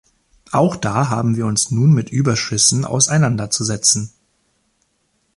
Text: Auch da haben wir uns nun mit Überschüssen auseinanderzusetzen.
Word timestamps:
Auch 0.51 0.77
da 0.77 1.09
haben 1.09 1.37
wir 1.37 1.45
uns 1.45 1.69
nun 1.69 1.93
mit 1.93 2.09
Überschüssen 2.09 2.85
auseinanderzusetzen. 2.85 4.11